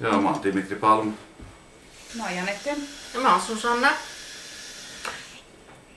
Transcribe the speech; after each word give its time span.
Joo, 0.00 0.20
mä 0.20 0.30
oon 0.30 0.42
Dimitri 0.42 0.76
Palm. 0.76 1.14
Mä 2.16 2.24
oon 2.24 2.36
Janette. 2.36 2.76
No, 3.14 3.20
mä 3.20 3.32
oon 3.32 3.40
Susanna. 3.40 3.88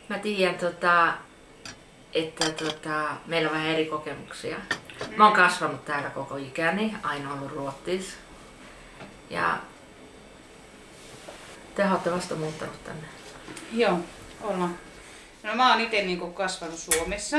Mä 0.09 0.19
tiedän, 0.19 0.55
tota, 0.55 1.13
että 2.13 2.51
tota, 2.51 3.09
meillä 3.25 3.49
on 3.49 3.55
vähän 3.55 3.69
eri 3.69 3.85
kokemuksia. 3.85 4.57
Mä 5.17 5.25
oon 5.25 5.35
kasvanut 5.35 5.85
täällä 5.85 6.09
koko 6.09 6.37
ikäni, 6.37 6.95
aina 7.03 7.33
ollut 7.33 7.51
Ruottis. 7.51 8.17
Ja 9.29 9.57
te 11.75 11.89
olette 11.89 12.11
vasta 12.11 12.35
muuttanut 12.35 12.83
tänne. 12.83 13.07
Joo, 13.71 13.99
ollaan. 14.41 14.77
No 15.43 15.55
mä 15.55 15.71
oon 15.71 15.81
itse 15.81 16.01
niinku 16.01 16.31
kasvanut 16.31 16.79
Suomessa 16.79 17.37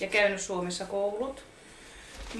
ja 0.00 0.08
käynyt 0.10 0.40
Suomessa 0.40 0.84
koulut. 0.84 1.44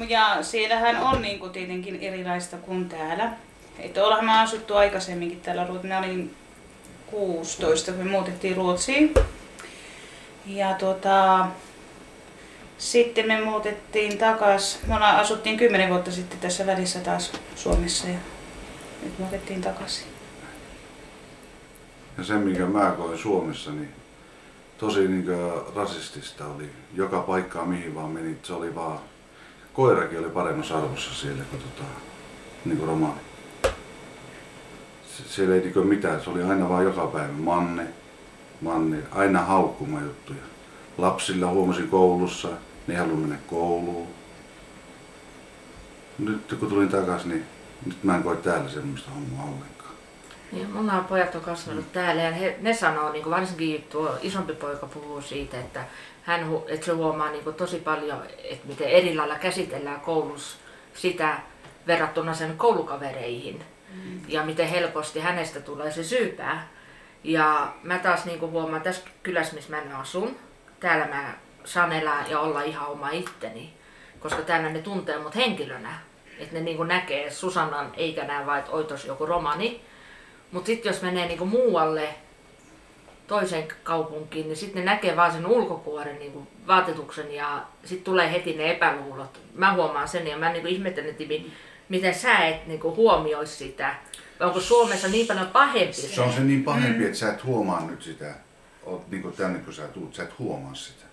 Ja 0.09 0.43
siellähän 0.43 0.97
on 0.97 1.23
niinku 1.23 1.49
tietenkin 1.49 1.97
erilaista 2.01 2.57
kuin 2.57 2.89
täällä. 2.89 3.33
Että 3.79 4.05
ollaan 4.05 4.25
mä 4.25 4.43
asuttu 4.43 4.77
aikaisemminkin 4.77 5.41
täällä 5.41 5.67
Ruotsissa. 5.67 5.89
Mä 5.95 5.99
olin 5.99 6.35
16, 7.07 7.93
kun 7.93 8.05
me 8.05 8.11
muutettiin 8.11 8.57
Ruotsiin. 8.57 9.15
Ja 10.47 10.75
tota, 10.75 11.47
sitten 12.79 13.27
me 13.27 13.41
muutettiin 13.41 14.19
takas. 14.19 14.79
Me 14.87 14.95
ollaan, 14.95 15.17
asuttiin 15.17 15.57
10 15.57 15.89
vuotta 15.89 16.13
sitten 16.13 16.39
tässä 16.39 16.67
välissä 16.67 16.99
taas 16.99 17.33
Suomessa 17.57 18.09
ja 18.09 18.19
nyt 19.03 19.19
muutettiin 19.19 19.61
takaisin. 19.61 20.07
Ja 22.19 22.25
sen, 22.25 22.39
minkä 22.39 22.67
mä 22.67 22.95
koin 22.97 23.19
Suomessa, 23.19 23.71
niin 23.71 23.89
tosi 24.79 25.09
niin 25.09 25.27
rasistista 25.75 26.47
oli. 26.47 26.71
Joka 26.95 27.21
paikkaa 27.21 27.67
mihin 27.67 27.95
vaan 27.95 28.11
menit, 28.11 28.45
se 28.45 28.53
oli 28.53 28.75
vaan... 28.75 28.99
Koirakin 29.73 30.19
oli 30.19 30.31
paremmassa 30.31 30.79
arvossa 30.79 31.15
siellä 31.15 31.45
kuin 31.51 31.63
tota, 31.63 31.89
niin 32.65 32.79
kuin 32.79 32.89
romaani. 32.89 33.28
Siellä 35.27 35.55
ei 35.55 35.61
niin 35.61 35.87
mitään, 35.87 36.21
se 36.21 36.31
oli 36.31 36.43
aina 36.43 36.69
vaan 36.69 36.85
joka 36.85 37.07
päivä 37.07 37.33
manne, 37.33 37.87
manne, 38.61 38.99
aina 39.11 39.41
haukkuma 39.41 40.01
juttuja. 40.01 40.43
Lapsilla 40.99 41.47
huomasin 41.47 41.89
koulussa, 41.89 42.49
ne 42.87 42.95
ei 42.95 43.01
halunnut 43.01 43.21
mennä 43.21 43.39
kouluun. 43.47 44.09
Nyt 46.19 46.55
kun 46.61 46.69
tulin 46.69 46.89
takaisin, 46.89 47.29
niin 47.29 47.45
nyt 47.87 48.05
mä 48.05 48.17
en 48.17 48.23
koe 48.23 48.37
täällä 48.37 48.69
semmoista 48.71 49.11
hommaa 49.11 49.45
ollenkaan. 49.45 49.95
Niin, 50.53 50.71
mun 50.71 50.87
nämä 50.87 51.05
pojat 51.09 51.35
on 51.35 51.41
kasvanut 51.41 51.93
täällä 51.93 52.23
ja 52.23 52.31
he, 52.31 52.59
ne 52.61 52.75
sanoo, 52.75 53.13
niin 53.13 53.31
varsinkin 53.31 53.87
tuo 53.91 54.19
isompi 54.23 54.53
poika 54.53 54.87
puhuu 54.87 55.21
siitä, 55.21 55.61
että, 55.61 55.85
hän, 56.23 56.41
että 56.69 56.87
se 56.87 56.93
huomaa 56.93 57.31
niin 57.31 57.55
tosi 57.55 57.77
paljon, 57.77 58.23
että 58.45 58.69
miten 58.69 58.89
eri 58.89 59.17
lailla 59.17 59.39
käsitellään 59.39 60.01
koulussa 60.01 60.57
sitä 60.95 61.39
verrattuna 61.87 62.35
sen 62.35 62.57
koulukavereihin. 62.57 63.65
Ja 64.29 64.43
miten 64.43 64.69
helposti 64.69 65.21
hänestä 65.21 65.61
tulee 65.61 65.91
se 65.91 66.03
syypää. 66.03 66.69
Ja 67.25 67.73
mä 67.83 67.99
taas 67.99 68.25
niin 68.25 68.41
huomaan 68.41 68.83
tässä 68.83 69.03
kylässä, 69.23 69.55
missä 69.55 69.77
mä 69.77 69.99
asun, 69.99 70.37
täällä 70.81 71.07
mä 71.07 71.35
saan 71.65 71.93
elää 71.93 72.25
ja 72.29 72.41
olla 72.41 72.63
ihan 72.63 72.89
oma 72.89 73.11
itteni. 73.11 73.75
Koska 74.21 74.43
täällä 74.43 74.69
ne 74.71 74.79
tuntee 74.79 75.19
mut 75.19 75.37
henkilönä. 75.37 75.99
Että 76.39 76.55
ne 76.55 76.61
niin 76.61 76.89
näkee 76.89 77.31
Susannan 77.31 77.93
eikä 77.97 78.25
näe 78.25 78.47
vain, 78.47 78.59
että 78.59 78.73
oitos 78.73 79.05
joku 79.05 79.27
romani. 79.27 79.81
Mutta 80.53 80.67
sitten 80.67 80.91
jos 80.91 81.03
menee 81.03 81.27
niinku 81.27 81.47
muualle 81.47 82.15
toiseen 83.27 83.69
kaupunkiin, 83.83 84.49
niin 84.49 84.57
sitten 84.57 84.85
ne 84.85 84.91
näkee 84.91 85.17
vaan 85.17 85.33
sen 85.33 85.47
ulkokuoren 85.47 86.19
niinku 86.19 86.47
vaatetuksen 86.67 87.35
ja 87.35 87.63
sitten 87.85 88.05
tulee 88.05 88.33
heti 88.33 88.53
ne 88.53 88.71
epäluulot. 88.71 89.41
Mä 89.55 89.75
huomaan 89.75 90.09
sen 90.09 90.27
ja 90.27 90.39
mä 90.39 90.53
niinku 90.53 90.69
ihmettelen, 90.69 91.15
Timi, 91.15 91.53
miten 91.89 92.15
sä 92.15 92.39
et 92.39 92.67
niinku 92.67 92.97
huomiois 92.97 93.59
sitä. 93.59 93.95
Vai 94.41 94.49
Onko 94.49 94.61
Suomessa 94.61 95.09
niin 95.09 95.27
paljon 95.27 95.47
pahempi 95.47 95.93
Se 95.93 96.21
on 96.21 96.33
se 96.33 96.41
niin 96.41 96.65
pahempi, 96.65 97.05
että 97.05 97.19
sä 97.19 97.33
et 97.33 97.45
huomaa 97.45 97.87
nyt 97.87 98.03
sitä. 98.03 98.35
Oot 98.83 99.11
niin 99.11 99.33
tänne 99.33 99.59
kun 99.59 99.75
sä 99.75 99.89
tuut, 99.89 100.15
sä 100.15 100.23
et 100.23 100.39
huomaa 100.39 100.75
sitä. 100.75 101.05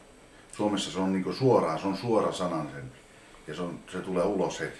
Suomessa 0.51 0.91
se 0.91 0.99
on 0.99 1.13
niin 1.13 1.35
suoraan, 1.35 1.79
se 1.79 1.87
on 1.87 1.97
suora 1.97 2.31
sanan 2.31 2.69
sen. 2.73 2.91
Ja 3.47 3.55
se, 3.55 3.61
on, 3.61 3.79
se 3.91 3.97
tulee 3.97 4.23
ulos 4.23 4.59
heti. 4.59 4.79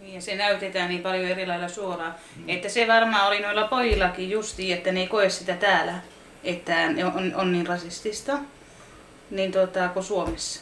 Niin, 0.00 0.14
ja 0.14 0.20
se 0.20 0.36
näytetään 0.36 0.88
niin 0.88 1.02
paljon 1.02 1.24
eri 1.24 1.46
lailla 1.46 1.68
suoraan. 1.68 2.14
Mm. 2.36 2.48
Että 2.48 2.68
se 2.68 2.86
varmaan 2.88 3.26
oli 3.26 3.40
noilla 3.40 3.66
pojillakin 3.66 4.30
justi, 4.30 4.72
että 4.72 4.92
ne 4.92 5.00
ei 5.00 5.06
koe 5.06 5.30
sitä 5.30 5.54
täällä, 5.54 5.94
että 6.44 6.92
ne 6.92 7.04
on, 7.04 7.32
on 7.34 7.52
niin 7.52 7.66
rasistista, 7.66 8.38
niin 9.30 9.52
tota, 9.52 9.88
kuin 9.88 10.04
Suomessa. 10.04 10.60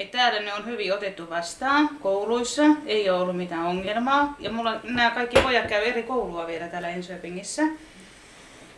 Et 0.00 0.10
täällä 0.10 0.40
ne 0.40 0.54
on 0.54 0.66
hyvin 0.66 0.94
otettu 0.94 1.30
vastaan 1.30 1.88
kouluissa, 1.88 2.62
ei 2.86 3.10
ole 3.10 3.20
ollut 3.20 3.36
mitään 3.36 3.66
ongelmaa. 3.66 4.36
Ja 4.38 4.52
mulla 4.52 4.80
nämä 4.82 5.10
kaikki 5.10 5.40
pojat 5.42 5.66
käy 5.66 5.82
eri 5.84 6.02
koulua 6.02 6.46
vielä 6.46 6.68
täällä 6.68 6.88
Enköpingissä. 6.88 7.62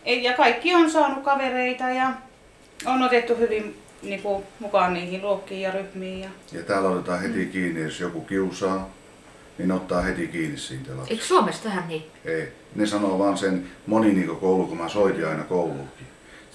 Et- 0.05 0.23
Ja 0.23 0.33
kaikki 0.33 0.75
on 0.75 0.91
saanut 0.91 1.25
kavereita 1.25 1.85
ja 1.91 2.13
on 2.87 3.03
otettu 3.03 3.37
hyvin 3.37 3.77
niin 4.03 4.23
kuin, 4.23 4.45
mukaan 4.59 4.95
niihin 4.95 5.23
luokkiin 5.23 5.61
ja 5.61 5.71
ryhmiin. 5.71 6.21
Ja... 6.21 6.29
Ja 6.53 6.63
täällä 6.63 6.89
otetaan 6.89 7.23
heti 7.23 7.47
kiinni, 7.47 7.81
jos 7.83 8.01
joku 8.01 8.21
kiusaa, 8.21 8.91
niin 9.59 9.73
ottaa 9.73 10.03
heti 10.03 10.29
kiinni 10.29 10.59
siitä 10.59 10.91
lapsesta. 10.91 11.13
Eikö 11.15 11.25
Suomessa 11.25 11.63
tähän 11.63 11.89
niin? 11.89 12.07
Ei. 12.25 12.49
Ne 12.75 12.87
sanoo 12.87 13.19
vaan 13.19 13.39
sen, 13.39 13.67
moni 13.87 14.13
niin 14.13 14.37
koulu, 14.37 14.67
kun 14.67 14.79
mä 14.79 14.89
soitin 14.89 15.27
aina 15.29 15.45
kouluunkin. 15.45 16.07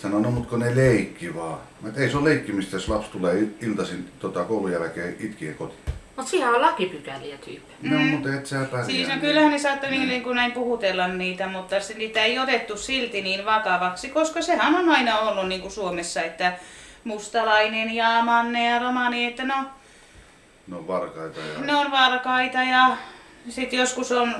Sanoo, 0.02 0.20
no 0.20 0.32
mut 0.32 0.48
kun 0.48 0.60
ne 0.60 0.76
leikki 0.76 1.36
vaan. 1.36 1.60
Mä 1.82 1.90
et, 1.90 1.98
ei 1.98 2.10
se 2.10 2.18
ole 2.18 2.30
leikkimistä, 2.30 2.76
jos 2.76 2.90
lapsi 2.90 3.12
tulee 3.12 3.34
il- 3.42 3.66
iltaisin 3.68 4.10
tota, 4.20 4.44
koulun 4.44 4.72
jälkeen 4.72 5.16
itkien 5.20 5.56
kotiin. 5.56 5.80
Mutta 6.16 6.30
siihen 6.32 6.50
on 6.50 6.62
lakipykäliä 6.62 7.38
tyyppi. 7.38 7.74
No, 7.82 8.00
mutta 8.00 8.34
et 8.34 8.46
sä 8.46 8.56
pärjää. 8.72 8.86
Siis 8.86 9.08
no 9.08 9.14
niin. 9.14 9.22
kyllähän 9.22 9.52
ne 9.52 9.60
saattaa 9.60 9.90
niin, 9.90 10.08
niin 10.08 10.24
kuin 10.24 10.36
näin 10.36 10.52
puhutella 10.52 11.08
niitä, 11.08 11.48
mutta 11.48 11.80
se, 11.80 11.94
niitä 11.94 12.24
ei 12.24 12.40
otettu 12.40 12.78
silti 12.78 13.22
niin 13.22 13.46
vakavaksi, 13.46 14.10
koska 14.10 14.42
sehän 14.42 14.76
on 14.76 14.90
aina 14.90 15.20
ollut 15.20 15.48
niin 15.48 15.62
kuin 15.62 15.72
Suomessa, 15.72 16.22
että 16.22 16.54
mustalainen 17.04 17.92
ja 17.96 18.22
manne 18.22 18.66
ja 18.70 18.80
romani, 18.80 19.26
että 19.26 19.46
no, 19.46 19.56
Ne 20.68 20.76
on 20.76 20.88
varkaita 20.88 21.40
ja... 21.40 21.60
ne 21.66 21.76
on 21.76 21.92
varkaita 21.92 22.64
ja 22.64 22.98
sitten 23.50 23.80
joskus 23.80 24.12
on 24.12 24.36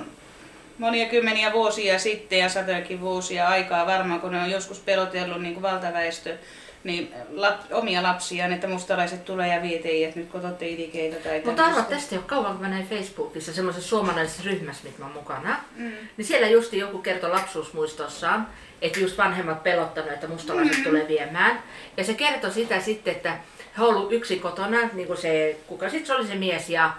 monia 0.78 1.06
kymmeniä 1.06 1.54
vuosia 1.54 2.00
sitten 2.00 2.40
ja 2.40 2.50
satojakin 2.50 3.02
vuosia 3.02 3.48
aikaa 3.48 3.86
varmaan, 3.86 4.22
kun 4.22 4.32
ne 4.32 4.42
on 4.42 4.52
joskus 4.52 4.80
pelotellut 4.80 5.42
niin 5.42 5.54
kuin 5.54 5.64
valtaväestö, 5.64 6.38
niin 6.84 7.14
lap, 7.34 7.60
omia 7.72 8.04
lapsiaan, 8.04 8.54
että 8.54 8.68
mustalaiset 8.68 9.26
tulee 9.26 9.56
ja 9.56 9.62
vie 9.62 9.80
teidät 9.80 10.16
nyt 10.16 10.30
kototte 10.30 10.68
idikeitä 10.68 11.16
tai 11.16 11.42
Mutta 11.46 11.66
arva 11.66 11.76
tämmöistä. 11.76 11.96
tästä 11.96 12.16
ei 12.16 12.20
ole 12.20 12.26
kauan, 12.28 12.52
kun 12.52 12.62
mä 12.62 12.70
näin 12.70 12.88
Facebookissa 12.88 13.54
semmoisessa 13.54 13.90
suomalaisessa 13.90 14.44
ryhmässä, 14.46 14.84
mitä 14.84 15.04
mä 15.04 15.10
mukana. 15.14 15.60
Mm. 15.76 15.92
Niin 16.18 16.26
siellä 16.26 16.48
just 16.48 16.74
joku 16.74 16.98
kertoi 16.98 17.30
lapsuusmuistossaan, 17.30 18.48
että 18.82 19.00
just 19.00 19.18
vanhemmat 19.18 19.64
pelottanut, 19.64 20.12
että 20.12 20.28
mustalaiset 20.28 20.84
tulee 20.84 21.08
viemään. 21.08 21.64
Ja 21.98 22.04
se 22.04 22.14
kertoi 22.14 22.52
sitä 22.52 22.80
sitten, 22.80 23.16
että 23.16 23.38
he 23.78 23.84
on 23.84 23.96
ollut 23.96 24.14
yksin 24.14 24.40
kotona, 24.40 24.80
niin 24.94 25.08
kuin 25.08 25.18
se, 25.18 25.58
kuka 25.68 25.90
sitten 25.90 26.08
se 26.08 26.14
oli 26.14 26.28
se 26.28 26.36
mies, 26.36 26.70
ja 26.70 26.92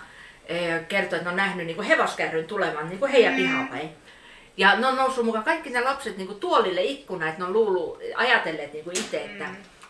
kertoi, 0.88 1.16
että 1.16 1.24
ne 1.24 1.30
on 1.30 1.36
nähnyt 1.36 1.66
niin 1.66 1.82
hevoskärryn 1.82 2.44
tulevan 2.44 2.88
niin 2.88 2.98
kuin 2.98 3.12
heidän 3.12 3.34
pihapäin. 3.34 3.90
Ja 4.56 4.76
ne 4.76 4.86
on 4.86 4.96
noussut 4.96 5.24
mukaan 5.24 5.44
kaikki 5.44 5.70
ne 5.70 5.80
lapset 5.80 6.16
niin 6.16 6.26
kuin 6.26 6.40
tuolille 6.40 6.82
ikkuna, 6.82 7.28
että 7.28 7.38
ne 7.38 7.44
on 7.44 7.52
luullut, 7.52 7.98
ajatelleet 8.16 8.72
niin 8.72 8.84
kuin 8.84 8.98
itse, 8.98 9.24
että 9.24 9.44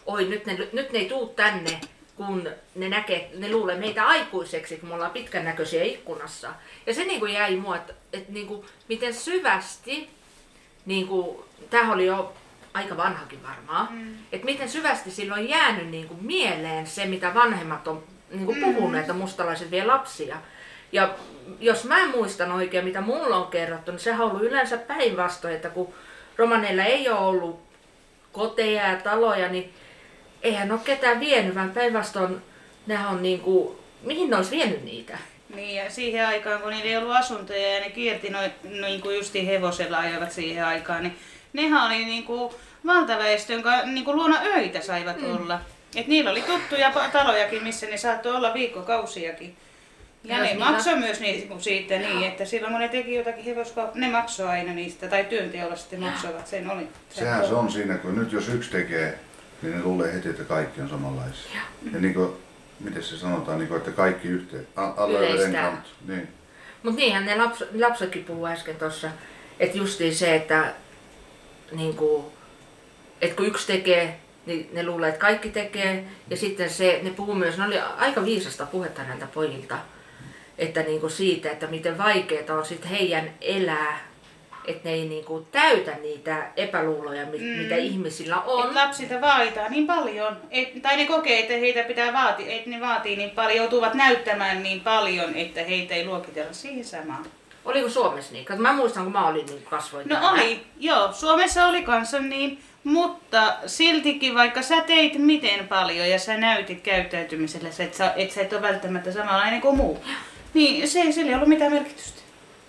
oi 0.07 0.25
nyt 0.25 0.47
ne, 0.47 0.59
nyt 0.73 0.93
ne 0.93 0.99
ei 0.99 1.09
tuu 1.09 1.27
tänne, 1.27 1.81
kun 2.17 2.51
ne 2.75 2.89
näkee, 2.89 3.31
ne 3.35 3.51
luulee 3.51 3.77
meitä 3.77 4.07
aikuiseksi, 4.07 4.77
kun 4.77 4.89
me 4.89 4.95
ollaan 4.95 5.11
pitkän 5.11 5.45
näköisiä 5.45 5.85
ikkunassa. 5.85 6.55
Ja 6.87 6.95
se 6.95 7.05
niin 7.05 7.21
kuin 7.21 7.33
jäi 7.33 7.57
mua, 7.57 7.77
että, 7.77 7.95
että 8.13 8.33
niin 8.33 8.47
kuin, 8.47 8.67
miten 8.89 9.15
syvästi, 9.15 10.11
niin 10.87 11.07
kuin, 11.07 11.39
tämä 11.71 11.93
oli 11.93 12.07
jo 12.07 12.35
aika 12.75 12.97
vanhakin 12.97 13.43
varmaan, 13.43 13.89
mm. 13.91 14.15
että 14.33 14.45
miten 14.45 14.69
syvästi 14.69 15.11
silloin 15.11 15.43
on 15.43 15.49
jäänyt 15.49 15.89
niin 15.89 16.09
kuin 16.09 16.25
mieleen 16.25 16.87
se, 16.87 17.07
mitä 17.07 17.35
vanhemmat 17.35 17.89
on 17.89 18.03
niin 18.31 18.47
kuin 18.47 18.63
puhuneet, 18.63 19.01
että 19.01 19.13
mustalaiset 19.13 19.71
vie 19.71 19.85
lapsia. 19.85 20.37
Ja 20.93 21.15
jos 21.61 21.85
mä 21.85 22.09
muistan 22.09 22.53
oikein, 22.53 22.85
mitä 22.85 23.01
mulla 23.01 23.37
on 23.37 23.51
kerrottu, 23.51 23.91
niin 23.91 24.01
sehän 24.01 24.21
on 24.21 24.31
ollut 24.31 24.43
yleensä 24.43 24.77
päinvastoin, 24.77 25.55
että 25.55 25.71
kun 25.71 25.95
romaneilla 26.37 26.83
ei 26.83 27.09
ole 27.09 27.19
ollut 27.19 27.61
koteja 28.33 28.89
ja 28.89 28.97
taloja, 28.97 29.49
niin 29.49 29.75
eihän 30.43 30.73
ole 30.73 30.81
ketään 30.85 31.21
vienyt, 31.21 31.55
vaan 31.55 31.71
päinvastoin 31.71 32.43
nehän 32.87 33.09
on 33.09 33.23
niin 33.23 33.41
kuin, 33.41 33.79
mihin 34.03 34.31
ne 34.31 34.37
olisi 34.37 34.51
vienyt 34.51 34.85
niitä? 34.85 35.19
Niin 35.55 35.77
ja 35.77 35.91
siihen 35.91 36.27
aikaan, 36.27 36.61
kun 36.61 36.71
niillä 36.71 36.91
ei 36.91 36.97
ollut 36.97 37.17
asuntoja 37.17 37.75
ja 37.75 37.81
ne 37.81 37.91
kierti 37.91 38.31
noin 38.31 38.51
niin 38.63 39.01
kuin 39.01 39.17
justiin 39.17 39.47
hevosella 39.47 39.99
ajoivat 39.99 40.33
siihen 40.33 40.65
aikaan, 40.65 41.03
niin 41.03 41.19
nehän 41.53 41.87
oli 41.87 42.05
niin 42.05 42.25
kuin 42.25 42.55
valtaväestön 42.87 43.63
niin 43.85 44.05
kuin 44.05 44.17
luona 44.17 44.41
öitä 44.41 44.81
saivat 44.81 45.21
mm. 45.21 45.37
olla. 45.37 45.61
Et 45.97 46.07
niillä 46.07 46.31
oli 46.31 46.43
tuttuja 46.43 46.93
talojakin, 47.13 47.63
missä 47.63 47.87
ne 47.87 47.97
saattoi 47.97 48.37
olla 48.37 48.55
viikkokausiakin. 48.55 49.57
Ja 50.25 50.37
Jos 50.37 50.43
ne 50.47 50.53
niillä- 50.53 50.71
maksoi 50.71 50.99
myös 50.99 51.21
niin, 51.21 51.61
siitä 51.61 51.99
niin, 51.99 52.23
että 52.23 52.45
silloin 52.45 52.73
kun 52.73 52.81
ne 52.81 52.89
teki 52.89 53.15
jotakin 53.15 53.45
hevoskauppaa, 53.45 54.01
ne 54.01 54.09
maksoi 54.09 54.47
aina 54.49 54.73
niistä, 54.73 55.09
tai 55.09 55.25
työnteolla 55.25 55.77
sitten 55.77 56.01
maksoivat 56.01 56.47
sen. 56.47 56.71
Oli, 56.71 56.89
Sehän 57.11 57.47
se 57.49 57.55
on 57.55 57.73
siinä, 57.73 57.95
kun 57.99 58.19
nyt 58.19 58.33
jos 58.33 58.49
yksi 58.49 58.71
tekee, 58.71 59.19
niin 59.63 59.77
ne 59.77 59.83
luulee 59.83 60.15
heti, 60.15 60.29
että 60.29 60.45
kaikki 60.45 60.81
on 60.81 60.89
samanlaisia. 60.89 61.51
Ja 61.93 62.01
niin 62.01 62.15
kuin, 62.15 62.33
miten 62.81 63.03
se 63.03 63.17
sanotaan, 63.17 63.59
niin 63.59 63.69
kuin, 63.69 63.79
että 63.79 63.91
kaikki 63.91 64.29
yhteen, 64.29 64.67
Yleistää. 65.09 65.71
kant. 65.71 65.87
Niin. 66.09 66.29
Mutta 66.83 67.01
niinhän 67.01 67.27
ne 67.27 67.37
laps, 67.37 67.65
lapsetkin 67.81 68.25
puhuu 68.25 68.47
äsken 68.47 68.77
tuossa, 68.77 69.11
että 69.61 69.79
justiin 69.79 70.15
se, 70.17 70.35
että 70.35 70.73
niinku, 71.73 72.33
et 73.23 73.35
kun 73.35 73.47
yksi 73.47 73.67
tekee, 73.67 74.19
niin 74.49 74.71
ne 74.73 74.87
luulee, 74.87 75.09
että 75.09 75.21
kaikki 75.21 75.49
tekee. 75.49 76.05
Ja 76.31 76.37
sitten 76.37 76.71
se, 76.71 77.01
ne 77.03 77.11
puhuu 77.11 77.35
myös, 77.35 77.59
ne 77.59 77.65
oli 77.65 77.79
aika 77.79 78.25
viisasta 78.25 78.67
puhetta 78.67 79.03
näiltä 79.03 79.27
pojilta, 79.35 79.79
että 80.59 80.83
niinku 80.83 81.09
siitä, 81.09 81.51
että 81.51 81.67
miten 81.67 81.99
vaikeaa 81.99 82.59
on 82.59 82.67
sitten 82.67 82.91
heidän 82.91 83.31
elää 83.41 84.09
että 84.69 84.89
ne 84.89 84.95
ei 84.95 85.09
niinku 85.09 85.47
täytä 85.53 85.95
niitä 86.03 86.47
epäluuloja, 86.57 87.27
mit, 87.27 87.41
mm. 87.41 87.47
mitä 87.47 87.77
ihmisillä 87.77 88.41
on. 88.41 88.69
Et 88.69 88.75
lapsilta 88.75 89.21
vaaditaan 89.21 89.71
niin 89.71 89.87
paljon, 89.87 90.37
et, 90.51 90.83
tai 90.83 90.97
ne 90.97 91.07
kokee, 91.07 91.41
että 91.41 91.53
heitä 91.53 91.83
pitää 91.83 92.13
vaatia, 92.13 92.53
että 92.53 92.71
ne 92.71 92.81
vaatii 92.81 93.17
niin 93.17 93.31
paljon, 93.31 93.57
joutuvat 93.57 93.95
näyttämään 93.95 94.63
niin 94.63 94.81
paljon, 94.81 95.35
että 95.35 95.63
heitä 95.63 95.95
ei 95.95 96.07
luokitella 96.07 96.53
siihen 96.53 96.85
samaan. 96.85 97.27
Oliko 97.65 97.89
Suomessa 97.89 98.33
niin? 98.33 98.47
Mä 98.57 98.73
muistan, 98.73 99.05
kun 99.05 99.13
mä 99.13 99.27
olin 99.27 99.47
niin 99.47 99.63
kasvoin 99.63 100.09
No 100.09 100.15
täällä. 100.15 100.31
oli, 100.31 100.67
joo. 100.81 101.13
Suomessa 101.13 101.67
oli 101.67 101.83
kanssa 101.83 102.19
niin, 102.21 102.61
mutta 102.85 103.55
siltikin 103.67 104.35
vaikka 104.35 104.63
sä 104.63 104.81
teit 104.81 105.19
miten 105.19 105.69
paljon 105.69 106.09
ja 106.09 106.19
sä 106.19 106.37
näytit 106.37 106.81
käyttäytymisellä, 106.81 107.69
että 107.79 107.97
sä, 107.99 108.13
et 108.17 108.31
sä 108.31 108.41
et 108.41 108.53
ole 108.53 108.63
välttämättä 108.63 109.13
samanlainen 109.13 109.61
kuin 109.61 109.77
muu, 109.77 110.05
niin 110.55 110.89
se, 110.89 111.13
sillä 111.13 111.29
ei 111.29 111.35
ollut 111.35 111.49
mitään 111.49 111.73
merkitystä. 111.73 112.21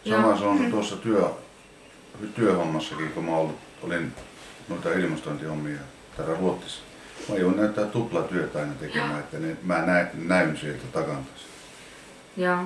Sama 0.09 0.37
se 0.37 0.45
on 0.45 0.71
tuossa 0.71 0.95
työ, 0.95 1.29
työhommassakin, 2.35 3.11
kun 3.11 3.25
mä 3.25 3.31
olin 3.83 4.13
noita 4.69 4.93
ilmastointihommia 4.93 5.79
täällä 6.17 6.35
Ruotsissa. 6.39 6.81
Mä 7.29 7.35
joudun 7.35 7.59
näyttää 7.59 7.85
tuplatyötä 7.85 8.59
aina 8.59 8.73
tekemään, 8.73 9.19
että 9.19 9.39
ne, 9.39 9.57
mä 9.63 9.81
näyn, 9.81 10.09
näyn 10.13 10.57
sieltä 10.57 10.83
takantas. 10.93 11.41
Joo. 12.37 12.59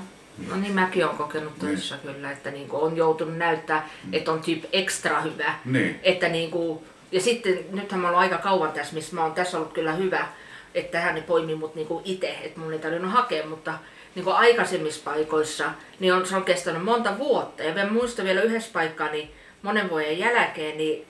No 0.50 0.56
niin 0.56 0.74
mäkin 0.74 1.06
olen 1.06 1.18
kokenut 1.18 1.60
töissä 1.60 1.98
kyllä, 1.98 2.32
että 2.32 2.52
niinku 2.52 2.84
on 2.84 2.98
joutunut 2.98 3.38
näyttää, 3.38 3.90
että 4.12 4.32
on 4.32 4.42
tyyppi 4.42 4.68
ekstra 4.74 5.22
hyvä. 5.22 5.56
Niin. 5.66 6.00
Että 6.04 6.30
niinku, 6.30 6.84
ja 7.12 7.22
sitten 7.22 7.66
nythän 7.72 8.02
mä 8.02 8.08
oon 8.08 8.20
aika 8.20 8.38
kauan 8.38 8.72
tässä, 8.72 8.94
missä 8.94 9.16
mä 9.16 9.24
oon 9.24 9.34
tässä 9.34 9.58
ollut 9.58 9.74
kyllä 9.74 9.92
hyvä, 9.92 10.28
että 10.76 11.00
hän 11.00 11.24
poimi 11.24 11.56
mut 11.56 11.76
niinku 11.76 12.02
itse, 12.06 12.38
että 12.44 12.60
mun 12.60 12.74
ei 12.74 12.80
tarvinnut 12.80 13.12
hakea, 13.12 13.46
mutta 13.46 13.74
niinku 14.16 14.32
aikaisemmissa 14.32 15.02
paikoissa, 15.04 15.72
niin 16.00 16.14
on, 16.14 16.26
se 16.26 16.36
on 16.36 16.44
kestänyt 16.44 16.84
monta 16.84 17.18
vuotta. 17.18 17.64
Ja 17.64 17.74
mä 17.74 17.92
muistan 17.92 18.26
vielä 18.26 18.42
yhdessä 18.42 18.70
paikkaa, 18.74 19.12
niin 19.12 19.32
monen 19.62 19.90
vuoden 19.90 20.20
jälkeen, 20.20 20.78
niin 20.78 21.06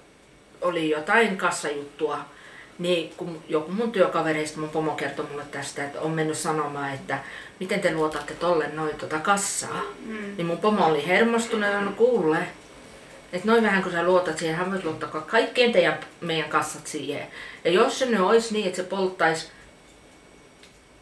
oli 0.62 0.90
jotain 0.90 1.38
kassajuttua, 1.38 2.25
niin 2.80 3.14
kun 3.18 3.44
joku 3.50 3.72
mun 3.72 3.92
työkavereista, 3.92 4.60
mun 4.60 4.70
pomo 4.70 4.92
kertoi 4.92 5.25
mulle 5.31 5.44
tästä, 5.52 5.86
että 5.86 6.02
on 6.02 6.12
mennyt 6.12 6.38
sanomaan, 6.38 6.94
että 6.94 7.20
miten 7.60 7.80
te 7.80 7.94
luotatte 7.94 8.34
tolle 8.34 8.68
noin 8.74 8.96
tota 8.96 9.20
kassaa. 9.20 9.81
Mm. 10.06 10.36
Niin 10.38 10.48
mun 10.48 10.58
pomo 10.58 10.86
oli 10.86 11.08
hermostunut 11.08 11.70
ja 11.70 11.92
kuule, 11.98 12.38
että 13.34 13.48
noin 13.48 13.64
vähän 13.64 13.84
kun 13.84 13.92
sä 13.92 14.04
luotat 14.04 14.38
siihen, 14.38 14.56
hän 14.56 14.72
voisi 14.72 14.86
luottaa 14.86 15.10
kaikkien 15.10 15.72
teidän 15.72 16.00
meidän 16.22 16.50
kassat 16.50 16.88
siihen. 16.88 17.28
Ja 17.64 17.72
jos 17.72 18.00
se 18.00 18.06
nyt 18.06 18.20
olisi 18.20 18.54
niin, 18.54 18.68
että 18.68 18.78
se 18.78 18.84
polttaisi 18.84 19.48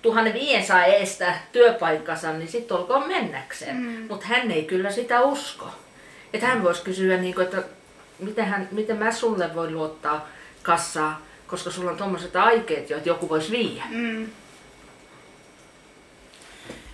1500 0.02 0.86
eestä 0.86 1.36
työpaikkansa, 1.52 2.34
niin 2.34 2.48
sitten 2.48 2.78
olkoon 2.78 3.08
mennäkseen. 3.08 3.76
Mm. 3.76 4.06
Mutta 4.10 4.26
hän 4.26 4.52
ei 4.52 4.64
kyllä 4.64 4.92
sitä 4.92 5.22
usko. 5.22 5.68
Että 6.34 6.48
hän 6.48 6.64
voisi 6.64 6.84
kysyä, 6.84 7.18
niin 7.18 7.36
kuin, 7.36 7.44
että 7.46 7.64
miten, 8.20 8.46
hän, 8.46 8.68
miten 8.72 8.98
mä 8.98 9.12
sulle 9.12 9.56
voi 9.56 9.72
luottaa 9.72 10.28
kassaa, 10.64 11.22
koska 11.52 11.72
sulla 11.72 11.92
on 11.92 11.98
tuommoiset 11.98 12.36
aikeet 12.36 12.90
jo, 12.90 12.98
että 12.98 13.10
joku 13.10 13.30
voisi 13.30 13.52
viiä. 13.52 13.84
Mm. 13.90 14.30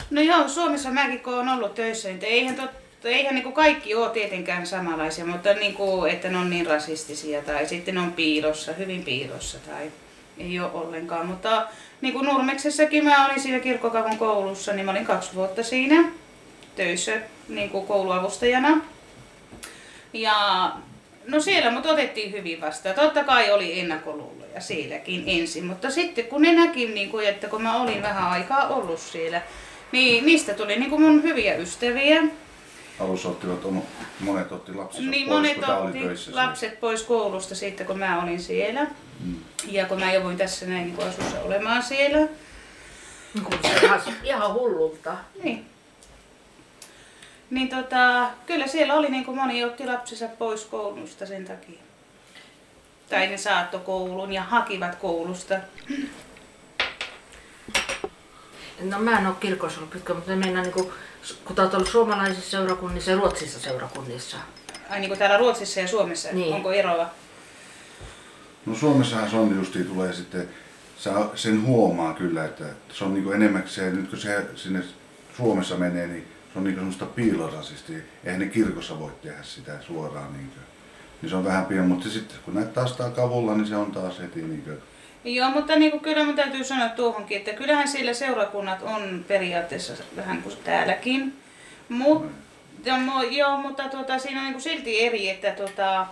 No 0.10 0.22
joo, 0.22 0.48
Suomessa 0.48 0.92
mäkin 0.92 1.20
kun 1.20 1.34
on 1.34 1.50
ollut 1.50 1.76
töissä, 1.76 2.08
niin 2.10 2.24
eihän, 2.24 2.56
tot, 2.56 2.70
eihän 3.04 3.36
niin 3.36 3.44
kuin 3.44 3.54
kaikki 3.54 3.96
ole 3.96 4.10
tietenkään 4.10 4.68
samanlaisia, 4.68 5.26
mutta 5.26 5.54
niin 5.54 5.74
kuin, 5.74 6.12
että 6.12 6.30
ne 6.30 6.38
on 6.38 6.50
niin 6.50 6.66
rasistisia 6.66 7.42
tai 7.42 7.66
sitten 7.66 7.96
ne 7.96 8.02
on 8.02 8.14
piilossa, 8.14 8.74
hyvin 8.74 9.04
piilossa 9.04 9.58
tai 9.60 9.92
ei 10.38 10.60
ole 10.60 10.72
ollenkaan. 10.72 11.26
Mutta 11.26 11.68
niin 12.02 12.14
kuin 12.14 12.26
Nurmeksessakin 12.26 13.04
mä 13.04 13.26
olin 13.26 13.42
siinä 13.42 13.60
kirkkokaupun 13.60 14.18
koulussa, 14.18 14.74
niin 14.74 14.86
mä 14.86 14.92
olin 14.92 15.06
kaksi 15.06 15.36
vuotta 15.36 15.64
siinä 15.64 16.12
töissä 16.76 17.14
niin 17.48 17.70
kuin 17.70 17.88
kouluavustajana. 17.88 18.82
Ja 20.14 20.72
no 21.28 21.40
siellä 21.40 21.72
mut 21.72 21.86
otettiin 21.86 22.32
hyvin 22.32 22.62
vastaan. 22.62 22.96
Totta 22.96 23.24
kai 23.24 23.52
oli 23.52 23.80
ennakkoluuloja 23.80 24.62
sielläkin 24.62 25.24
ensin, 25.28 25.66
mutta 25.66 25.90
sitten 25.90 26.26
kun 26.26 26.42
ne 26.42 26.54
näki, 26.54 26.88
niin 26.88 27.10
kuin, 27.10 27.28
että 27.28 27.48
kun 27.48 27.62
mä 27.62 27.82
olin 27.82 28.02
vähän 28.02 28.30
aikaa 28.32 28.68
ollut 28.68 29.00
siellä, 29.00 29.42
niin 29.92 30.26
niistä 30.26 30.54
tuli 30.54 30.76
niin 30.76 30.90
kuin 30.90 31.02
mun 31.02 31.24
hyviä 31.24 31.56
ystäviä. 31.56 32.24
Alussa 33.00 33.30
ottivat, 33.30 33.60
monet 34.20 34.52
otti 34.52 34.74
lapsensa 34.74 35.10
Niin 35.10 35.28
pois, 35.28 35.38
monet 35.38 35.66
kun 35.66 35.76
otti 35.76 36.00
töissä. 36.00 36.32
lapset 36.36 36.80
pois 36.80 37.04
koulusta 37.04 37.56
sitten, 37.56 37.88
kun 37.88 38.00
mä 38.00 38.24
olin 38.24 38.40
siellä. 38.40 38.88
Mm. 39.20 39.36
Ja 39.68 39.86
kun 39.86 40.00
mä 40.00 40.14
jouduin 40.14 40.38
tässä 40.38 40.66
näin 40.66 40.96
niin 40.98 41.08
asussa 41.08 41.42
olemaan 41.42 41.84
siellä. 41.84 42.28
Kuulostaa 43.44 43.72
ihan, 43.84 44.02
ihan 44.24 44.54
hullulta. 44.54 45.18
Niin. 45.44 45.66
Niin 47.50 47.70
tota, 47.70 48.30
kyllä 48.46 48.68
siellä 48.68 48.94
oli 48.94 49.10
niin 49.10 49.26
kuin 49.26 49.38
moni 49.38 49.64
otti 49.64 49.86
lapsensa 49.86 50.28
pois 50.28 50.66
koulusta 50.66 51.26
sen 51.26 51.46
takia. 51.46 51.80
Tai 53.10 53.28
ne 53.28 53.38
saattoi 53.38 53.80
koulun 53.80 54.34
ja 54.34 54.44
hakivat 54.44 54.96
koulusta. 54.96 55.56
No 58.82 59.00
mä 59.00 59.20
en 59.20 59.28
ole 59.28 59.36
kirkossa 59.40 59.80
ollut 59.80 59.94
pitkään, 59.94 60.18
mutta 60.18 60.36
mennään 60.36 60.64
niinku, 60.64 60.94
kun 61.46 61.56
tää 61.56 61.66
oot 61.66 61.74
ollut 61.74 61.88
suomalaisissa 61.90 62.52
seurakunnissa 62.52 63.12
ja 63.12 63.18
ruotsissa 63.18 63.60
seurakunnissa. 63.60 64.38
Ai 64.90 65.00
niin 65.00 65.10
kuin 65.10 65.20
täällä 65.20 65.38
Ruotsissa 65.38 65.80
ja 65.80 65.88
Suomessa, 65.88 66.30
Niin. 66.32 66.54
onko 66.54 66.72
eroa? 66.72 67.10
No 68.66 68.76
Suomessahan 68.76 69.30
se 69.30 69.36
on 69.36 69.56
justiin 69.56 69.86
tulee 69.86 70.14
sitten, 70.14 70.50
sä 70.98 71.12
sen 71.36 71.66
huomaa 71.66 72.14
kyllä, 72.14 72.46
että 72.46 72.64
se 72.94 73.04
on 73.04 73.14
niinku 73.14 73.32
enemmän 73.32 73.64
se, 73.66 73.90
nyt 73.92 74.10
kun 74.10 74.20
se 74.20 74.46
sinne 74.56 74.84
Suomessa 75.38 75.76
menee, 75.76 76.08
niin 76.08 76.28
se 76.54 76.60
on 76.60 76.64
niinku 76.64 76.80
semmoista 76.80 77.06
piilorasistia. 77.06 77.98
Eihän 78.24 78.40
ne 78.40 78.46
kirkossa 78.46 79.00
voi 79.00 79.12
tehdä 79.22 79.44
sitä 79.44 79.72
suoraan 79.82 80.34
niinkö. 80.34 80.60
Niin 81.22 81.30
se 81.30 81.36
on 81.36 81.46
vähän 81.46 81.66
pieni, 81.66 81.88
mutta 81.88 82.10
sitten 82.10 82.38
kun 82.46 82.56
näet 82.56 82.74
taas 82.74 82.98
kavulla, 83.16 83.56
niin 83.56 83.68
se 83.68 83.76
on 83.76 83.92
taas 83.92 84.20
heti 84.20 84.42
niinkö. 84.42 84.78
Joo, 85.24 85.50
mutta 85.50 85.76
niin 85.76 85.92
kuin 85.92 86.02
kyllä 86.02 86.24
mun 86.24 86.36
täytyy 86.36 86.64
sanoa 86.64 86.90
tuohonkin, 86.90 87.38
että 87.38 87.54
kyllähän 87.54 87.88
siellä 87.88 88.14
seurakunnat 88.14 88.82
on 88.82 89.26
periaatteessa 89.28 89.94
vähän 90.16 90.42
kuin 90.42 90.56
täälläkin. 90.64 91.34
Mutta, 91.90 92.32
joo, 93.32 93.58
mutta 93.58 93.84
tuota, 93.84 94.20
siinä 94.20 94.40
on 94.40 94.46
niin 94.46 94.54
kuin 94.54 94.64
silti 94.64 95.06
eri, 95.06 95.30
että 95.30 95.52
tuota, 95.52 96.08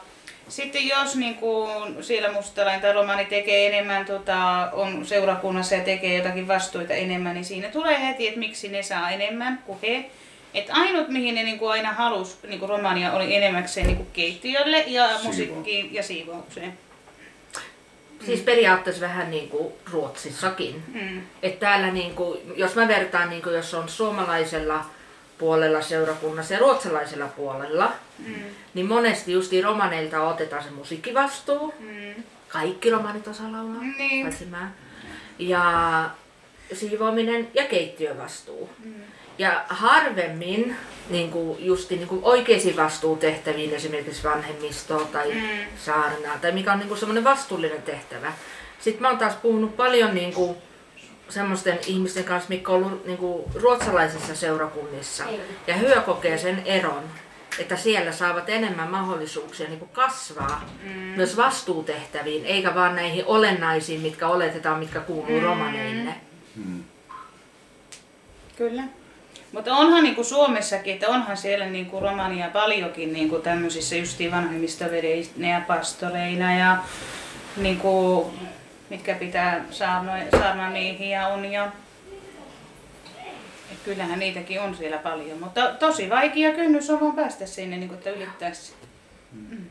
sitten 0.47 0.87
jos 0.87 1.15
niin 1.15 1.35
kuin 1.35 1.69
siellä 2.03 2.31
mustalainen 2.31 2.81
tai 2.81 2.93
romani 2.93 3.25
tekee 3.25 3.67
enemmän, 3.67 4.05
tota, 4.05 4.69
on 4.73 5.05
seurakunnassa 5.05 5.75
ja 5.75 5.83
tekee 5.83 6.17
jotakin 6.17 6.47
vastuita 6.47 6.93
enemmän, 6.93 7.33
niin 7.33 7.45
siinä 7.45 7.67
tulee 7.67 8.07
heti, 8.07 8.27
että 8.27 8.39
miksi 8.39 8.67
ne 8.67 8.83
saa 8.83 9.09
enemmän 9.09 9.63
kuin 9.65 9.79
he. 9.81 10.09
Et 10.55 10.65
ainut 10.69 11.07
mihin 11.07 11.35
ne 11.35 11.43
niin 11.43 11.59
kuin 11.59 11.71
aina 11.71 11.93
halus 11.93 12.37
niin 12.47 12.59
kuin 12.59 12.69
romania 12.69 13.13
oli 13.13 13.35
enemmäkseen 13.35 13.87
niin 13.87 13.97
kuin 13.97 14.09
keittiölle 14.13 14.83
ja 14.87 15.07
Siivo- 15.07 15.23
musiikkiin 15.23 15.93
ja 15.93 16.03
siivoukseen. 16.03 16.73
Siis 18.25 18.39
periaatteessa 18.41 19.01
vähän 19.01 19.31
niin 19.31 19.49
kuin 19.49 19.73
Ruotsissakin. 19.91 20.83
Mm. 20.93 21.21
Että 21.43 21.59
täällä, 21.59 21.91
niin 21.91 22.15
kuin, 22.15 22.39
jos 22.55 22.75
mä 22.75 22.87
vertaan, 22.87 23.29
niin 23.29 23.41
kuin, 23.41 23.55
jos 23.55 23.73
on 23.73 23.89
suomalaisella 23.89 24.85
puolella 25.37 25.81
seurakunnassa 25.81 26.53
ja 26.53 26.59
ruotsalaisella 26.59 27.27
puolella, 27.27 27.91
Mm. 28.19 28.33
niin 28.73 28.85
monesti 28.85 29.31
justiin 29.31 29.63
romaneilta 29.63 30.21
otetaan 30.27 30.63
se 30.63 30.69
musiikkivastuu. 30.69 31.73
Mm. 31.79 32.23
Kaikki 32.47 32.89
romanit 32.89 33.27
osaa 33.27 33.51
laulaa, 33.51 33.81
Niin. 33.97 34.25
paitsi 34.25 34.45
mä. 34.45 34.71
Ja 35.39 36.09
siivoaminen 36.73 37.47
ja 37.53 37.63
keittiövastuu. 37.63 38.69
Mm. 38.85 38.93
Ja 39.37 39.63
harvemmin 39.69 40.75
niin 41.09 41.31
kuin 41.31 41.65
justi 41.65 41.95
niin 41.95 42.07
kuin 42.07 42.23
oikeisiin 42.23 42.77
vastuutehtäviin, 42.77 43.73
esimerkiksi 43.75 44.23
vanhemmistoa 44.23 45.05
tai 45.05 45.31
Mm. 45.33 45.41
saarnaa, 45.77 46.37
tai 46.41 46.51
mikä 46.51 46.73
on 46.73 46.79
niin 46.79 46.87
kuin 46.87 46.97
semmoinen 46.97 47.23
vastuullinen 47.23 47.81
tehtävä. 47.81 48.33
Sitten 48.79 49.01
mä 49.01 49.09
oon 49.09 49.17
taas 49.17 49.35
puhunut 49.35 49.77
paljon 49.77 50.15
niin 50.15 50.33
kuin 50.33 50.57
semmoisten 51.29 51.79
ihmisten 51.87 52.23
kanssa, 52.23 52.49
mitkä 52.49 52.71
on 52.71 52.83
ollut 52.83 53.05
niin 53.05 53.17
kuin 53.17 53.43
ruotsalaisissa 53.55 54.35
seurakunnissa. 54.35 55.23
Ja 55.67 55.73
hyö 55.75 56.01
kokee 56.01 56.37
sen 56.37 56.61
eron, 56.65 57.03
että 57.59 57.75
siellä 57.75 58.11
saavat 58.11 58.49
enemmän 58.49 58.91
mahdollisuuksia 58.91 59.67
niin 59.67 59.79
kuin 59.79 59.91
kasvaa 59.93 60.69
Mm. 60.83 60.89
myös 60.91 61.37
vastuutehtäviin, 61.37 62.45
eikä 62.45 62.75
vaan 62.75 62.95
näihin 62.95 63.25
olennaisiin, 63.25 64.01
mitkä 64.01 64.27
oletetaan, 64.27 64.79
mitkä 64.79 64.99
kuuluu 64.99 65.39
Mm. 65.39 65.43
romaneille. 65.43 66.11
Mm. 66.55 66.83
Kyllä. 68.57 68.83
Mutta 69.55 69.75
onhan 69.75 70.03
niin 70.03 70.15
kuin 70.15 70.25
Suomessakin, 70.25 70.93
että 70.93 71.07
onhan 71.07 71.37
siellä 71.37 71.65
niin 71.65 71.85
kuin 71.85 72.01
romania 72.01 72.49
paljonkin 72.49 73.13
niin 73.13 73.29
kuin 73.29 73.41
tämmöisissä 73.41 73.95
justiin 73.95 74.31
vanhemmistovedeinä 74.31 75.49
ja 75.49 75.61
pastoreina 75.67 76.57
ja 76.57 76.77
niin 77.57 77.77
kuin, 77.77 78.25
mitkä 78.89 79.15
pitää 79.15 79.65
saarnamiehiä 80.31 81.27
on 81.27 81.45
ja 81.45 81.71
Kyllähän 83.85 84.19
niitäkin 84.19 84.61
on 84.61 84.75
siellä 84.75 84.97
paljon, 84.97 85.39
mutta 85.39 85.71
tosi 85.79 86.09
vaikea 86.09 86.51
kynnys 86.51 86.89
on 86.89 86.99
vaan 86.99 87.15
päästä 87.15 87.45
sinne, 87.45 87.77
niin 87.77 87.89
kuin, 87.89 87.97
että 87.97 88.09
ylittäisi. 88.09 88.73
Mm. 89.31 89.65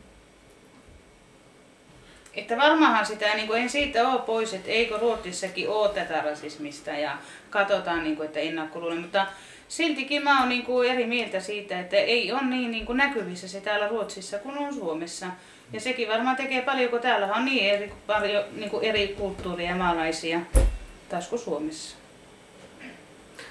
Että 2.34 2.56
varmaanhan 2.56 3.06
sitä, 3.06 3.34
niin 3.34 3.46
kuin, 3.46 3.62
en 3.62 3.70
siitä 3.70 4.08
ole 4.08 4.20
pois, 4.20 4.54
että 4.54 4.70
eikö 4.70 4.96
Ruotsissakin 4.96 5.68
ole 5.68 5.88
tätä 5.88 6.20
rasismista 6.20 6.90
ja 6.90 7.16
katsotaan, 7.50 8.04
niin 8.04 8.16
kuin, 8.16 8.26
että 8.26 8.40
ennakkoluulen, 8.40 9.00
mutta 9.00 9.26
siltikin 9.76 10.24
mä 10.24 10.40
oon 10.40 10.48
niin 10.48 10.62
kuin, 10.62 10.90
eri 10.90 11.06
mieltä 11.06 11.40
siitä, 11.40 11.80
että 11.80 11.96
ei 11.96 12.32
ole 12.32 12.44
niin, 12.44 12.70
niin 12.70 12.86
kuin, 12.86 12.98
näkyvissä 12.98 13.48
se 13.48 13.60
täällä 13.60 13.88
Ruotsissa 13.88 14.38
kuin 14.38 14.58
on 14.58 14.74
Suomessa. 14.74 15.26
Ja 15.72 15.80
sekin 15.80 16.08
varmaan 16.08 16.36
tekee 16.36 16.62
paljon, 16.62 16.90
kun 16.90 17.00
täällä 17.00 17.34
on 17.34 17.44
niin 17.44 17.74
eri, 17.74 17.92
paljon 18.06 18.44
niin 18.52 18.70
kuin, 18.70 18.84
eri 18.84 19.08
kulttuuria 19.08 19.76
maalaisia 19.76 20.40
taas 21.08 21.28
kuin 21.28 21.38
Suomessa. 21.38 21.96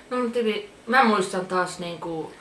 No 0.10 0.30
Tivi, 0.30 0.70
mä 0.88 1.04
muistan 1.04 1.46
taas 1.46 1.80
niinku, 1.80 2.34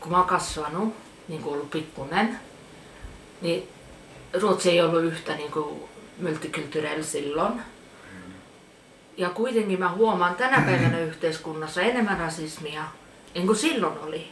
kun 0.00 0.10
mä 0.10 0.18
oon 0.18 0.26
kasvanut, 0.26 0.94
niin 1.28 1.42
kuin 1.42 1.52
ollut 1.52 1.70
pikkunen, 1.70 2.38
niin 3.40 3.68
Ruotsi 4.40 4.70
ei 4.70 4.80
ollut 4.80 5.04
yhtä 5.04 5.36
niin 5.36 5.52
kuin 5.52 5.80
multikulturell 6.22 7.02
silloin. 7.02 7.52
Ja 9.16 9.30
kuitenkin 9.30 9.78
mä 9.78 9.92
huomaan 9.92 10.34
tänä 10.34 10.62
päivänä 10.66 10.98
yhteiskunnassa 11.00 11.82
enemmän 11.82 12.18
rasismia, 12.18 12.84
niin 13.34 13.46
kuin 13.46 13.56
silloin 13.56 13.98
oli. 13.98 14.28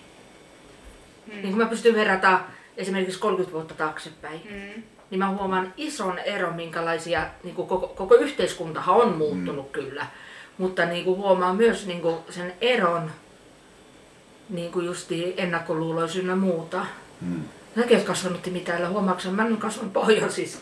Niin 1.26 1.48
kun 1.48 1.58
mä 1.58 1.66
pystyn 1.66 1.94
verrata 1.94 2.40
esimerkiksi 2.76 3.18
30 3.18 3.52
vuotta 3.54 3.74
taaksepäin, 3.74 4.40
Mm. 4.44 4.82
niin 5.10 5.18
mä 5.18 5.30
huomaan 5.30 5.74
ison 5.76 6.18
eron, 6.18 6.54
minkälaisia, 6.54 7.26
niin 7.44 7.54
kuin 7.54 7.68
koko, 7.68 7.88
koko 7.88 8.14
yhteiskuntahan 8.14 8.94
on 8.96 9.16
muuttunut 9.16 9.66
mm. 9.66 9.72
kyllä, 9.72 10.06
mutta 10.58 10.84
niin 10.84 11.04
kuin 11.04 11.16
huomaan 11.16 11.56
myös 11.56 11.86
niin 11.86 12.00
kuin 12.00 12.16
sen 12.30 12.52
eron 12.60 13.10
niin 14.48 14.72
kuin 14.72 14.86
justi 14.86 15.34
ennakkoluuloisin 15.36 16.26
ja 16.26 16.36
muuta. 16.36 16.86
Mm. 17.20 17.42
Säkin 17.76 17.96
oot 17.96 18.06
kasvanut 18.06 18.46
mitään, 18.46 18.88
huomaatko 18.90 19.22
sä? 19.22 19.30
Mä 19.30 19.42
oon 19.44 19.56
kasvanut 19.56 19.92
pohjoisissa. 19.92 20.58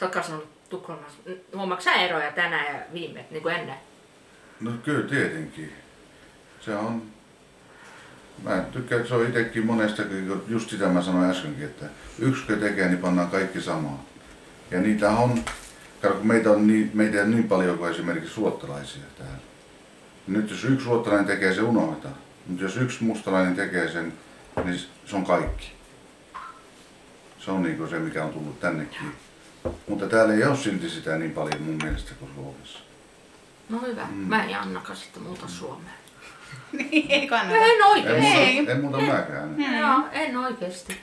sä 0.00 0.06
oot 0.06 0.12
kasvanut 0.12 0.59
Tukholmassa. 0.70 1.18
Huomaatko 1.56 1.90
eroja 1.90 2.32
tänään 2.32 2.74
ja 2.74 2.80
viime, 2.92 3.24
niin 3.30 3.42
kuin 3.42 3.54
ennen? 3.54 3.76
No 4.60 4.70
kyllä 4.84 5.08
tietenkin. 5.08 5.72
Se 6.60 6.76
on... 6.76 7.02
Mä 8.42 8.64
tykkään, 8.72 9.00
että 9.00 9.08
se 9.08 9.14
on 9.14 9.26
itsekin 9.26 9.66
monestakin, 9.66 10.28
kun 10.28 10.44
just 10.48 10.70
sitä 10.70 10.88
mä 10.88 11.02
sanoin 11.02 11.30
äskenkin, 11.30 11.64
että 11.64 11.86
yksikö 12.18 12.56
tekee, 12.56 12.88
niin 12.88 12.98
pannaan 12.98 13.30
kaikki 13.30 13.60
samaan. 13.60 13.98
Ja 14.70 14.80
niitä 14.80 15.10
on, 15.10 15.44
kun 16.02 16.26
meitä 16.26 16.50
on 16.50 16.66
niin, 16.66 16.90
meitä 16.94 17.16
ei 17.16 17.22
ole 17.22 17.30
niin 17.30 17.48
paljon 17.48 17.78
kuin 17.78 17.90
esimerkiksi 17.90 18.40
ruottalaisia 18.40 19.02
täällä. 19.18 19.38
Nyt 20.26 20.50
jos 20.50 20.64
yksi 20.64 20.86
ruottalainen 20.86 21.26
tekee, 21.26 21.54
se 21.54 21.62
unohdetaan. 21.62 22.14
Mutta 22.46 22.62
jos 22.62 22.76
yksi 22.76 23.04
mustalainen 23.04 23.56
tekee 23.56 23.88
sen, 23.88 24.12
niin 24.64 24.80
se 25.06 25.16
on 25.16 25.26
kaikki. 25.26 25.72
Se 27.38 27.50
on 27.50 27.62
niin 27.62 27.88
se, 27.88 27.98
mikä 27.98 28.24
on 28.24 28.32
tullut 28.32 28.60
tännekin. 28.60 29.12
Mutta 29.88 30.06
täällä 30.06 30.34
ei 30.34 30.44
ole 30.44 30.56
silti 30.56 30.90
sitä 30.90 31.16
niin 31.16 31.30
paljon 31.30 31.62
mun 31.62 31.78
mielestä 31.82 32.12
kuin 32.18 32.30
Suomessa. 32.34 32.78
No 33.68 33.78
hyvä. 33.78 34.06
Mm. 34.10 34.16
Mä 34.16 34.44
en 34.44 34.58
Annakaan 34.60 34.96
sitten 34.96 35.22
muuta 35.22 35.48
Suomeen. 35.48 35.94
ei 37.08 37.26
kannata. 37.28 37.56
En 37.56 37.70
En 37.70 37.82
oikeesti. 37.86 38.20
muuta, 38.22 38.40
Ei. 38.40 38.70
en 38.70 38.80
muuta 38.80 38.98
mäkään. 39.00 39.56
Joo, 39.80 40.00
en 40.12 40.36
oikeesti. 40.36 41.00